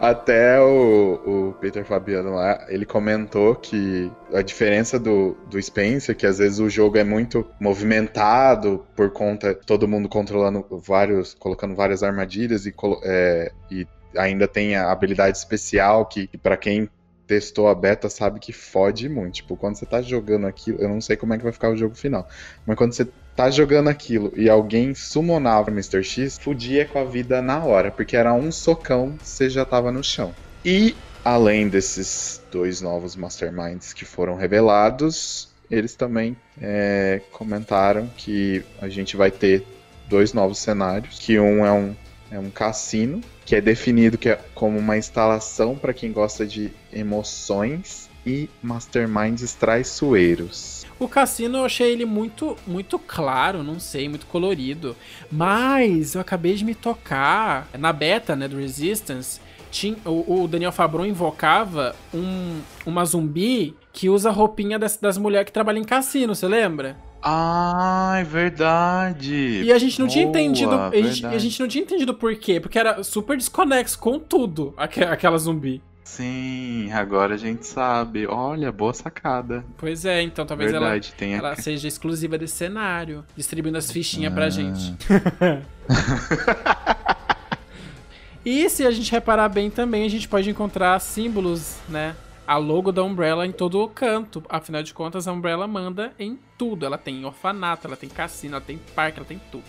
Até 0.00 0.60
o, 0.60 1.48
o, 1.48 1.52
Peter 1.54 1.84
Fabiano 1.84 2.36
lá, 2.36 2.66
ele 2.68 2.86
comentou 2.86 3.56
que 3.56 4.10
a 4.32 4.42
diferença 4.42 4.96
do, 4.96 5.36
do 5.50 5.60
Spencer, 5.60 6.16
que 6.16 6.24
às 6.24 6.38
vezes 6.38 6.60
o 6.60 6.70
jogo 6.70 6.98
é 6.98 7.04
muito 7.04 7.44
movimentado 7.58 8.86
por 8.94 9.10
conta 9.10 9.54
todo 9.54 9.88
mundo 9.88 10.08
controlando 10.08 10.64
vários, 10.86 11.34
colocando 11.34 11.74
várias 11.74 12.04
armadilhas 12.04 12.64
e, 12.64 12.72
é, 13.02 13.50
e 13.68 13.86
ainda 14.16 14.46
tem 14.46 14.76
a 14.76 14.92
habilidade 14.92 15.36
especial 15.36 16.06
que, 16.06 16.28
que 16.28 16.38
para 16.38 16.56
quem 16.56 16.88
testou 17.26 17.68
a 17.68 17.74
beta 17.74 18.08
sabe 18.08 18.38
que 18.38 18.52
fode 18.52 19.08
muito. 19.08 19.34
Tipo, 19.34 19.56
quando 19.56 19.76
você 19.76 19.84
tá 19.84 20.00
jogando 20.00 20.46
aquilo, 20.46 20.80
eu 20.80 20.88
não 20.88 21.00
sei 21.00 21.16
como 21.16 21.34
é 21.34 21.38
que 21.38 21.44
vai 21.44 21.52
ficar 21.52 21.70
o 21.70 21.76
jogo 21.76 21.96
final, 21.96 22.26
mas 22.64 22.76
quando 22.76 22.92
você 22.92 23.06
tá 23.38 23.48
jogando 23.52 23.86
aquilo 23.86 24.32
e 24.34 24.50
alguém 24.50 24.96
summonava 24.96 25.70
Mr. 25.70 26.02
X, 26.02 26.36
fudia 26.36 26.84
com 26.84 26.98
a 26.98 27.04
vida 27.04 27.40
na 27.40 27.64
hora, 27.64 27.88
porque 27.88 28.16
era 28.16 28.34
um 28.34 28.50
socão, 28.50 29.16
você 29.22 29.48
já 29.48 29.64
tava 29.64 29.92
no 29.92 30.02
chão. 30.02 30.34
E 30.64 30.96
além 31.24 31.68
desses 31.68 32.42
dois 32.50 32.80
novos 32.80 33.14
Masterminds 33.14 33.92
que 33.92 34.04
foram 34.04 34.34
revelados, 34.34 35.50
eles 35.70 35.94
também 35.94 36.36
é, 36.60 37.20
comentaram 37.30 38.10
que 38.16 38.64
a 38.82 38.88
gente 38.88 39.16
vai 39.16 39.30
ter 39.30 39.64
dois 40.08 40.32
novos 40.32 40.58
cenários, 40.58 41.20
que 41.20 41.38
um 41.38 41.64
é 41.64 41.70
um, 41.70 41.94
é 42.32 42.40
um 42.40 42.50
cassino 42.50 43.20
que 43.46 43.54
é 43.54 43.60
definido 43.60 44.18
que 44.18 44.30
é 44.30 44.40
como 44.52 44.76
uma 44.76 44.98
instalação 44.98 45.76
para 45.76 45.94
quem 45.94 46.10
gosta 46.10 46.44
de 46.44 46.72
emoções 46.92 48.07
e 48.26 48.48
masterminds 48.62 49.54
traiçoeiros. 49.54 50.86
O 50.98 51.06
cassino 51.06 51.58
eu 51.58 51.64
achei 51.64 51.92
ele 51.92 52.04
muito, 52.04 52.56
muito 52.66 52.98
claro, 52.98 53.62
não 53.62 53.78
sei, 53.78 54.08
muito 54.08 54.26
colorido. 54.26 54.96
Mas 55.30 56.14
eu 56.14 56.20
acabei 56.20 56.54
de 56.54 56.64
me 56.64 56.74
tocar 56.74 57.68
na 57.78 57.92
beta, 57.92 58.34
né, 58.34 58.48
do 58.48 58.56
Resistance. 58.56 59.40
Tinha, 59.70 59.96
o, 60.04 60.42
o 60.42 60.48
Daniel 60.48 60.72
Fabron 60.72 61.06
invocava 61.06 61.94
um, 62.12 62.60
uma 62.84 63.04
zumbi 63.04 63.76
que 63.92 64.08
usa 64.08 64.30
a 64.30 64.32
roupinha 64.32 64.78
das, 64.78 64.96
das 64.96 65.18
mulheres 65.18 65.46
que 65.46 65.52
trabalham 65.52 65.82
em 65.82 65.84
cassino, 65.84 66.34
você 66.34 66.48
lembra? 66.48 66.96
Ah, 67.22 68.16
é 68.18 68.24
verdade. 68.24 69.62
E 69.62 69.72
a 69.72 69.78
gente 69.78 69.98
não 69.98 70.06
Boa, 70.06 70.12
tinha 70.12 70.24
entendido. 70.24 70.72
A 70.72 70.90
gente, 70.94 71.26
a 71.26 71.38
gente, 71.38 71.60
não 71.60 71.68
tinha 71.68 71.82
entendido 71.82 72.14
por 72.14 72.34
quê. 72.36 72.60
Porque 72.60 72.78
era 72.78 73.02
super 73.02 73.36
desconexo 73.36 73.98
com 73.98 74.18
tudo 74.18 74.72
aquela 74.76 75.36
zumbi. 75.36 75.82
Sim, 76.08 76.90
agora 76.90 77.34
a 77.34 77.36
gente 77.36 77.66
sabe. 77.66 78.26
Olha, 78.26 78.72
boa 78.72 78.94
sacada. 78.94 79.64
Pois 79.76 80.04
é, 80.04 80.22
então 80.22 80.46
talvez 80.46 80.72
verdade, 80.72 81.12
ela, 81.20 81.32
ela 81.32 81.56
seja 81.56 81.86
exclusiva 81.86 82.38
desse 82.38 82.56
cenário, 82.56 83.24
distribuindo 83.36 83.78
as 83.78 83.92
fichinhas 83.92 84.32
ah. 84.32 84.34
pra 84.34 84.48
gente. 84.48 84.96
e 88.44 88.68
se 88.70 88.86
a 88.86 88.90
gente 88.90 89.12
reparar 89.12 89.50
bem 89.50 89.70
também, 89.70 90.06
a 90.06 90.08
gente 90.08 90.26
pode 90.26 90.48
encontrar 90.50 90.98
símbolos, 90.98 91.76
né? 91.88 92.16
a 92.46 92.56
logo 92.56 92.90
da 92.90 93.02
Umbrella 93.02 93.46
em 93.46 93.52
todo 93.52 93.80
o 93.80 93.88
canto. 93.88 94.42
Afinal 94.48 94.82
de 94.82 94.94
contas, 94.94 95.28
a 95.28 95.32
Umbrella 95.32 95.68
manda 95.68 96.12
em 96.18 96.38
tudo. 96.56 96.86
Ela 96.86 96.96
tem 96.96 97.22
orfanato, 97.26 97.86
ela 97.86 97.96
tem 97.96 98.08
cassino, 98.08 98.56
ela 98.56 98.64
tem 98.64 98.80
parque, 98.94 99.18
ela 99.18 99.28
tem 99.28 99.38
tudo. 99.52 99.64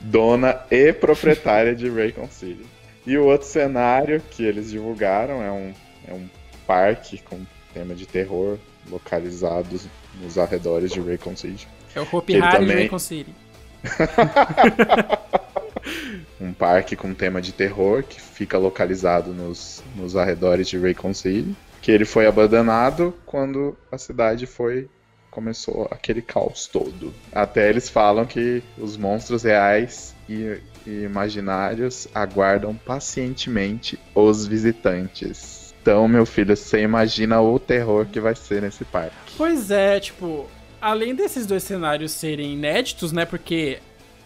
Dona 0.00 0.60
e 0.72 0.92
proprietária 0.92 1.74
de 1.74 1.88
Raycon 1.88 2.28
City. 2.28 2.66
E 3.06 3.16
o 3.16 3.26
outro 3.26 3.46
cenário 3.46 4.20
que 4.30 4.42
eles 4.42 4.70
divulgaram 4.70 5.42
é 5.42 5.52
um, 5.52 5.74
é 6.06 6.12
um 6.12 6.28
parque 6.66 7.18
com 7.18 7.40
tema 7.72 7.94
de 7.94 8.06
terror 8.06 8.58
localizado 8.88 9.80
nos 10.20 10.38
arredores 10.38 10.92
de 10.92 11.00
Raycon 11.00 11.36
City. 11.36 11.68
É 11.94 12.00
o 12.00 12.04
Hari 12.04 12.40
também... 12.40 12.76
Raycon 12.76 12.98
City. 12.98 13.34
um 16.40 16.52
parque 16.52 16.96
com 16.96 17.14
tema 17.14 17.42
de 17.42 17.52
terror 17.52 18.02
que 18.02 18.20
fica 18.20 18.58
localizado 18.58 19.32
nos, 19.32 19.84
nos 19.96 20.16
arredores 20.16 20.68
de 20.68 20.78
Raycon 20.78 21.12
City 21.12 21.54
que 21.84 21.92
ele 21.92 22.06
foi 22.06 22.26
abandonado 22.26 23.14
quando 23.26 23.76
a 23.92 23.98
cidade 23.98 24.46
foi 24.46 24.88
começou 25.30 25.86
aquele 25.90 26.22
caos 26.22 26.66
todo. 26.66 27.12
Até 27.30 27.68
eles 27.68 27.90
falam 27.90 28.24
que 28.24 28.62
os 28.78 28.96
monstros 28.96 29.42
reais 29.42 30.14
e, 30.26 30.58
e 30.86 31.02
imaginários 31.02 32.08
aguardam 32.14 32.74
pacientemente 32.74 33.98
os 34.14 34.46
visitantes. 34.46 35.63
Então, 35.84 36.08
meu 36.08 36.24
filho, 36.24 36.56
você 36.56 36.80
imagina 36.80 37.42
o 37.42 37.58
terror 37.58 38.06
que 38.06 38.18
vai 38.18 38.34
ser 38.34 38.62
nesse 38.62 38.86
parque. 38.86 39.14
Pois 39.36 39.70
é, 39.70 40.00
tipo, 40.00 40.48
além 40.80 41.14
desses 41.14 41.44
dois 41.44 41.62
cenários 41.62 42.12
serem 42.12 42.54
inéditos, 42.54 43.12
né? 43.12 43.26
Porque 43.26 43.80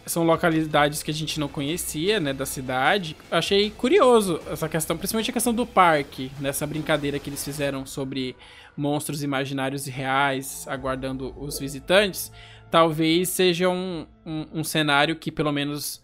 são 0.06 0.22
localidades 0.22 1.02
que 1.02 1.10
a 1.10 1.14
gente 1.14 1.40
não 1.40 1.48
conhecia, 1.48 2.20
né, 2.20 2.32
da 2.32 2.46
cidade. 2.46 3.16
Achei 3.28 3.70
curioso 3.70 4.40
essa 4.48 4.68
questão, 4.68 4.96
principalmente 4.96 5.30
a 5.30 5.32
questão 5.32 5.52
do 5.52 5.66
parque, 5.66 6.30
nessa 6.38 6.64
brincadeira 6.64 7.18
que 7.18 7.28
eles 7.28 7.44
fizeram 7.44 7.84
sobre 7.84 8.36
monstros 8.76 9.24
imaginários 9.24 9.88
e 9.88 9.90
reais 9.90 10.64
aguardando 10.68 11.34
os 11.36 11.58
visitantes. 11.58 12.30
Talvez 12.70 13.30
seja 13.30 13.68
um, 13.68 14.06
um, 14.24 14.46
um 14.60 14.62
cenário 14.62 15.16
que, 15.16 15.32
pelo 15.32 15.50
menos 15.50 16.00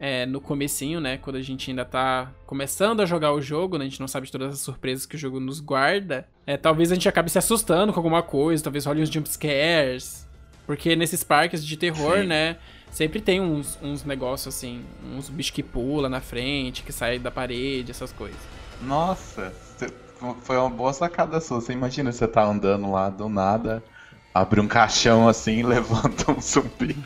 é, 0.00 0.26
no 0.26 0.40
comecinho, 0.40 0.98
né, 0.98 1.18
quando 1.18 1.36
a 1.36 1.42
gente 1.42 1.70
ainda 1.70 1.84
tá 1.84 2.32
começando 2.46 3.00
a 3.00 3.06
jogar 3.06 3.32
o 3.32 3.40
jogo, 3.40 3.78
né, 3.78 3.84
a 3.84 3.88
gente 3.88 4.00
não 4.00 4.08
sabe 4.08 4.26
de 4.26 4.32
todas 4.32 4.54
as 4.54 4.60
surpresas 4.60 5.06
que 5.06 5.14
o 5.14 5.18
jogo 5.18 5.38
nos 5.38 5.60
guarda, 5.60 6.26
é, 6.46 6.56
talvez 6.56 6.90
a 6.90 6.94
gente 6.94 7.08
acabe 7.08 7.30
se 7.30 7.38
assustando 7.38 7.92
com 7.92 8.00
alguma 8.00 8.22
coisa, 8.22 8.64
talvez 8.64 8.86
role 8.86 9.02
uns 9.02 9.10
jumpscares, 9.10 10.26
porque 10.66 10.96
nesses 10.96 11.22
parques 11.22 11.64
de 11.64 11.76
terror, 11.76 12.20
Sim. 12.20 12.26
né, 12.26 12.56
Sempre 12.90 13.20
tem 13.20 13.40
uns, 13.40 13.78
uns 13.80 14.04
negócios 14.04 14.54
assim, 14.54 14.84
uns 15.16 15.28
bichos 15.28 15.52
que 15.52 15.62
pula 15.62 16.08
na 16.08 16.20
frente, 16.20 16.82
que 16.82 16.92
sai 16.92 17.18
da 17.18 17.30
parede, 17.30 17.92
essas 17.92 18.12
coisas. 18.12 18.38
Nossa, 18.82 19.52
foi 20.42 20.56
uma 20.56 20.68
boa 20.68 20.92
sacada 20.92 21.40
sua. 21.40 21.60
Você 21.60 21.72
imagina 21.72 22.10
você 22.10 22.26
tá 22.26 22.44
andando 22.44 22.90
lá 22.90 23.08
do 23.08 23.28
nada, 23.28 23.82
abre 24.34 24.60
um 24.60 24.66
caixão 24.66 25.28
assim 25.28 25.60
e 25.60 25.62
levanta 25.62 26.32
um 26.32 26.40
zumbi. 26.40 26.96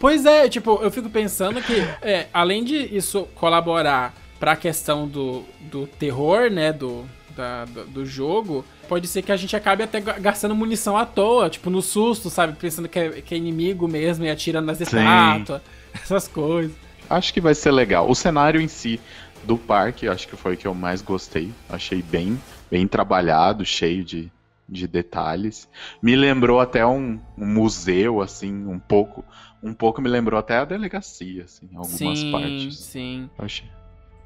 Pois 0.00 0.24
é, 0.24 0.48
tipo, 0.48 0.80
eu 0.82 0.90
fico 0.90 1.10
pensando 1.10 1.60
que, 1.60 1.74
é, 2.00 2.26
além 2.32 2.64
de 2.64 2.74
isso 2.74 3.28
colaborar 3.34 4.14
pra 4.40 4.56
questão 4.56 5.06
do, 5.06 5.44
do 5.70 5.86
terror, 5.86 6.50
né, 6.50 6.72
do, 6.72 7.04
da, 7.36 7.66
do, 7.66 7.84
do, 7.84 8.06
jogo, 8.06 8.64
pode 8.88 9.06
ser 9.06 9.20
que 9.20 9.30
a 9.30 9.36
gente 9.36 9.54
acabe 9.54 9.82
até 9.82 10.00
gastando 10.00 10.54
munição 10.54 10.96
à 10.96 11.04
toa, 11.04 11.50
tipo, 11.50 11.68
no 11.68 11.82
susto, 11.82 12.30
sabe? 12.30 12.56
Pensando 12.56 12.88
que 12.88 12.98
é, 12.98 13.10
que 13.20 13.34
é 13.34 13.36
inimigo 13.36 13.86
mesmo 13.86 14.24
e 14.24 14.30
atirando 14.30 14.64
nas 14.64 14.80
estátuas, 14.80 15.60
essas 15.92 16.26
coisas. 16.26 16.72
Acho 17.08 17.34
que 17.34 17.40
vai 17.40 17.54
ser 17.54 17.70
legal. 17.70 18.08
O 18.08 18.14
cenário 18.14 18.58
em 18.58 18.68
si 18.68 18.98
do 19.44 19.58
parque, 19.58 20.08
acho 20.08 20.26
que 20.26 20.36
foi 20.36 20.54
o 20.54 20.56
que 20.56 20.66
eu 20.66 20.74
mais 20.74 21.02
gostei. 21.02 21.52
Achei 21.68 22.00
bem, 22.00 22.40
bem 22.70 22.86
trabalhado, 22.88 23.66
cheio 23.66 24.02
de, 24.02 24.32
de 24.66 24.86
detalhes. 24.86 25.68
Me 26.00 26.16
lembrou 26.16 26.58
até 26.58 26.86
um, 26.86 27.20
um 27.36 27.46
museu, 27.46 28.22
assim, 28.22 28.66
um 28.66 28.78
pouco. 28.78 29.22
Um 29.62 29.74
pouco 29.74 30.00
me 30.00 30.08
lembrou 30.08 30.38
até 30.38 30.56
a 30.56 30.64
delegacia, 30.64 31.44
assim, 31.44 31.68
algumas 31.74 32.18
sim, 32.18 32.32
partes. 32.32 32.78
Sim, 32.78 33.30
eu 33.38 33.44
achei, 33.44 33.68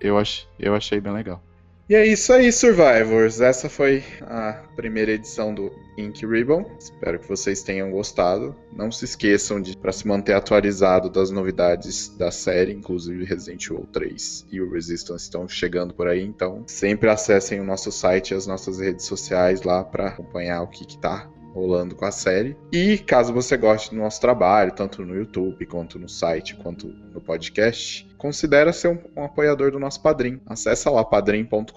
eu 0.00 0.18
achei, 0.18 0.46
eu 0.58 0.74
achei 0.74 1.00
bem 1.00 1.12
legal. 1.12 1.42
E 1.86 1.94
é 1.94 2.06
isso 2.06 2.32
aí, 2.32 2.50
Survivors. 2.50 3.42
Essa 3.42 3.68
foi 3.68 4.02
a 4.22 4.62
primeira 4.74 5.12
edição 5.12 5.54
do 5.54 5.70
Ink 5.98 6.24
Ribbon. 6.24 6.64
Espero 6.78 7.18
que 7.18 7.28
vocês 7.28 7.62
tenham 7.62 7.90
gostado. 7.90 8.56
Não 8.74 8.90
se 8.90 9.04
esqueçam 9.04 9.60
de, 9.60 9.76
para 9.76 9.92
se 9.92 10.08
manter 10.08 10.32
atualizado 10.32 11.10
das 11.10 11.30
novidades 11.30 12.08
da 12.16 12.30
série, 12.30 12.72
inclusive 12.72 13.26
Resident 13.26 13.66
Evil 13.66 13.86
3 13.92 14.46
e 14.50 14.62
o 14.62 14.72
Resistance 14.72 15.24
estão 15.24 15.46
chegando 15.46 15.92
por 15.92 16.08
aí. 16.08 16.22
Então, 16.22 16.64
sempre 16.66 17.10
acessem 17.10 17.60
o 17.60 17.64
nosso 17.64 17.92
site 17.92 18.30
e 18.30 18.34
as 18.34 18.46
nossas 18.46 18.80
redes 18.80 19.04
sociais 19.04 19.60
lá 19.60 19.84
para 19.84 20.06
acompanhar 20.06 20.62
o 20.62 20.68
que 20.68 20.84
está 20.84 21.28
rolando 21.54 21.94
com 21.94 22.04
a 22.04 22.10
série. 22.10 22.56
E 22.72 22.98
caso 22.98 23.32
você 23.32 23.56
goste 23.56 23.90
do 23.90 23.96
nosso 23.96 24.20
trabalho, 24.20 24.72
tanto 24.72 25.04
no 25.04 25.14
YouTube, 25.14 25.64
quanto 25.66 25.98
no 25.98 26.08
site, 26.08 26.56
quanto 26.56 26.88
no 26.88 27.20
podcast, 27.20 28.06
considere 28.18 28.72
ser 28.72 28.88
um, 28.88 28.98
um 29.16 29.24
apoiador 29.24 29.70
do 29.70 29.78
nosso 29.78 30.02
padrinho. 30.02 30.40
Acesse 30.46 30.88
lá 30.88 31.04
padrim.com.br 31.04 31.70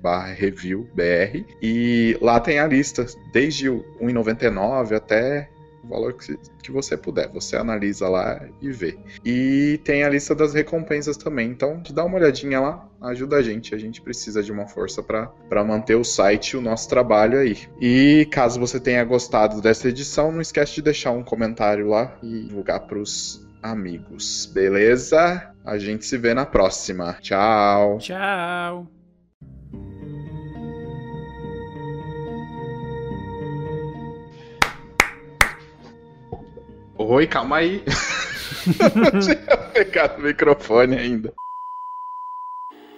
barra 0.00 0.32
reviewbr 0.32 1.44
e 1.62 2.16
lá 2.22 2.40
tem 2.40 2.58
a 2.58 2.66
lista, 2.66 3.04
desde 3.32 3.68
o 3.68 3.84
1,99 4.00 4.96
até 4.96 5.50
valor 5.88 6.14
que, 6.14 6.36
que 6.62 6.70
você 6.70 6.96
puder. 6.96 7.28
Você 7.32 7.56
analisa 7.56 8.08
lá 8.08 8.40
e 8.60 8.70
vê. 8.70 8.98
E 9.24 9.80
tem 9.84 10.04
a 10.04 10.08
lista 10.08 10.34
das 10.34 10.54
recompensas 10.54 11.16
também. 11.16 11.50
Então, 11.50 11.82
dá 11.90 12.04
uma 12.04 12.16
olhadinha 12.16 12.60
lá, 12.60 12.88
ajuda 13.02 13.36
a 13.36 13.42
gente. 13.42 13.74
A 13.74 13.78
gente 13.78 14.00
precisa 14.00 14.42
de 14.42 14.52
uma 14.52 14.66
força 14.66 15.02
para 15.02 15.64
manter 15.64 15.96
o 15.96 16.04
site 16.04 16.52
e 16.52 16.56
o 16.56 16.60
nosso 16.60 16.88
trabalho 16.88 17.38
aí. 17.38 17.56
E 17.80 18.26
caso 18.30 18.60
você 18.60 18.78
tenha 18.78 19.04
gostado 19.04 19.60
dessa 19.60 19.88
edição, 19.88 20.32
não 20.32 20.40
esquece 20.40 20.74
de 20.74 20.82
deixar 20.82 21.10
um 21.10 21.22
comentário 21.22 21.88
lá 21.88 22.16
e 22.22 22.44
divulgar 22.44 22.80
para 22.86 22.98
os 22.98 23.46
amigos. 23.62 24.46
Beleza? 24.52 25.52
A 25.64 25.78
gente 25.78 26.06
se 26.06 26.16
vê 26.16 26.34
na 26.34 26.46
próxima. 26.46 27.14
Tchau. 27.20 27.98
Tchau. 27.98 28.97
Oi, 36.98 37.28
calma 37.28 37.58
aí. 37.58 37.84
Não 38.94 39.20
tinha 39.20 39.56
pegado 39.72 40.20
o 40.20 40.24
microfone 40.24 40.98
ainda. 40.98 41.32